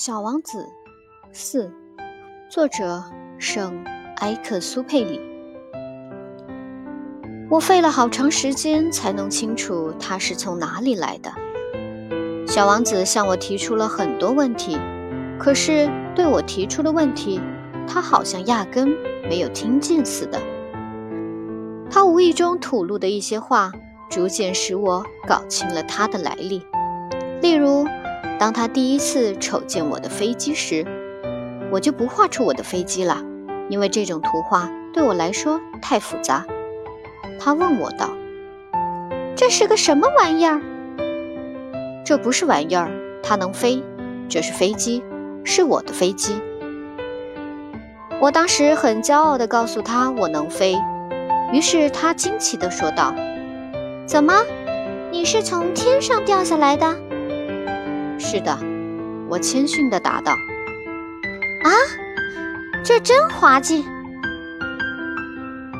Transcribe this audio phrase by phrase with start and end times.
[0.00, 0.64] 小王子
[1.32, 1.72] 四，
[2.48, 3.02] 作者
[3.36, 3.82] 圣
[4.18, 5.20] 埃克苏佩里。
[7.50, 11.32] 我费了好长时间才弄清楚他是从哪里来的。
[12.46, 14.78] 小王子向我提出了很多问题，
[15.36, 17.40] 可是对我提出的问题，
[17.84, 18.96] 他好像压根
[19.28, 20.40] 没有听见似的。
[21.90, 23.72] 他无意中吐露的一些话，
[24.08, 26.62] 逐渐使我搞清了他的来历。
[27.42, 27.84] 例如。
[28.38, 30.86] 当他第一次瞅见我的飞机时，
[31.70, 33.22] 我就不画出我的飞机了，
[33.68, 36.46] 因为这种图画对我来说太复杂。
[37.40, 38.10] 他问我道
[39.36, 40.60] ：“这是个什么玩意儿
[42.06, 42.90] ？”“这不是玩意儿，
[43.22, 43.82] 它能飞。
[44.28, 45.02] 这是飞机，
[45.44, 46.40] 是我的飞机。”
[48.20, 50.76] 我当时很骄傲地告诉他我能飞，
[51.52, 53.14] 于是他惊奇地说道
[54.06, 54.34] ：“怎么，
[55.10, 56.96] 你是从天上掉下来的？”
[58.18, 58.58] 是的，
[59.28, 60.32] 我谦逊地答道。
[61.64, 61.70] “啊，
[62.84, 63.84] 这真滑稽！”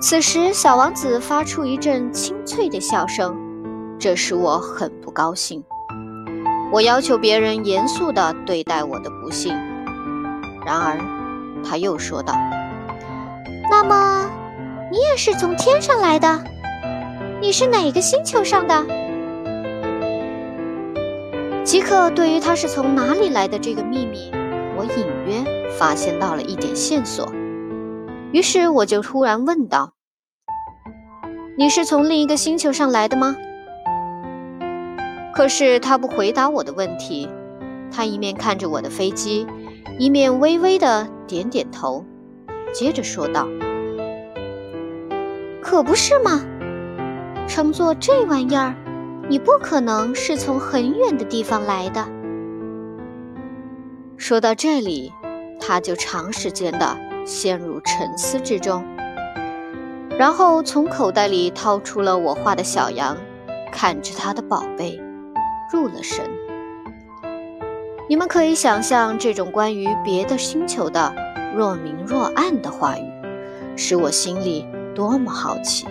[0.00, 3.36] 此时，小王子发出一阵清脆的笑声，
[3.98, 5.64] 这使我很不高兴。
[6.72, 9.54] 我要求别人严肃地对待我的不幸。
[10.66, 10.98] 然而，
[11.64, 12.34] 他又说道
[13.70, 14.28] ：“那么，
[14.90, 16.44] 你也是从天上来的？
[17.40, 18.84] 你是哪个星球上的？”
[21.64, 24.30] 即刻，对于他是从哪里来的这个秘密，
[24.76, 27.32] 我隐约发现到了一点线索。
[28.32, 29.94] 于是我就突然问道
[31.56, 33.34] ：“你是从另一个星球上来的吗？”
[35.34, 37.30] 可是他不回答我的问题，
[37.90, 39.46] 他一面看着我的飞机，
[39.98, 42.04] 一面微微的点点头，
[42.74, 43.48] 接着说道
[45.62, 46.44] ：“可不是吗？
[47.48, 48.74] 乘坐这玩意儿。”
[49.28, 52.06] 你不可能是从很远的地方来的。
[54.16, 55.12] 说到这里，
[55.60, 58.84] 他就长时间的陷入沉思之中，
[60.18, 63.16] 然后从口袋里掏出了我画的小羊，
[63.72, 65.00] 看着他的宝贝，
[65.72, 66.24] 入了神。
[68.08, 71.14] 你们可以想象这种关于别的星球的
[71.56, 73.10] 若明若暗的话语，
[73.74, 75.86] 使我心里多么好奇。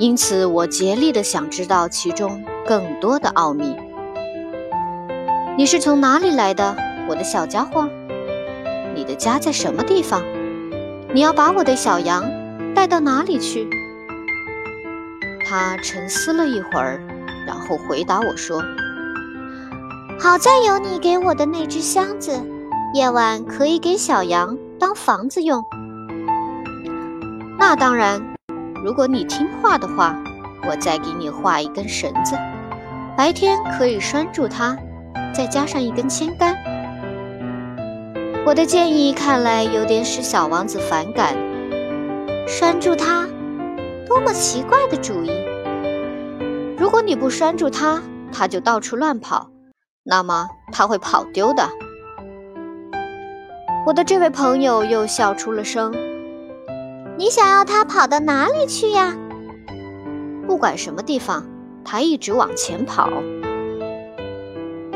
[0.00, 3.76] 因此，我竭力的想知道其中更多的奥秘。
[5.58, 6.74] 你是从哪里来的，
[7.06, 7.86] 我的小家伙？
[8.94, 10.22] 你的家在什么地方？
[11.12, 12.24] 你要把我的小羊
[12.74, 13.68] 带到哪里去？
[15.46, 16.98] 他沉思了一会儿，
[17.46, 18.62] 然后回答我说
[20.18, 22.40] ：“好在有你给我的那只箱子，
[22.94, 25.62] 夜晚可以给小羊当房子用。”
[27.60, 28.29] 那当然。
[28.82, 30.16] 如果你听话的话，
[30.68, 32.34] 我再给你画一根绳子，
[33.16, 34.76] 白天可以拴住它，
[35.34, 36.56] 再加上一根铅杆。
[38.46, 41.36] 我的建议看来有点使小王子反感。
[42.48, 43.26] 拴住它，
[44.06, 45.30] 多么奇怪的主意！
[46.78, 48.02] 如果你不拴住它，
[48.32, 49.50] 它就到处乱跑，
[50.02, 51.68] 那么它会跑丢的。
[53.86, 55.92] 我的这位朋友又笑出了声。
[57.20, 59.14] 你想要它跑到哪里去呀？
[60.46, 61.44] 不管什么地方，
[61.84, 63.10] 它一直往前跑。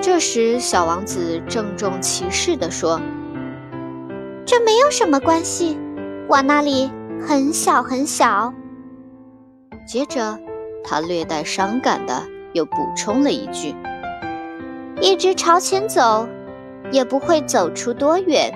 [0.00, 2.98] 这时，小王子郑重其事地说
[4.46, 5.76] ：“这没有什么关系，
[6.26, 6.90] 我那里
[7.20, 8.54] 很小很小。”
[9.86, 10.38] 接着，
[10.82, 12.22] 他略带伤感的
[12.54, 13.74] 又补充了一句
[14.98, 16.26] ：“一直朝前走，
[16.90, 18.50] 也不会走出多远。”